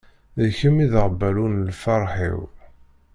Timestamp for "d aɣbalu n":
0.91-1.65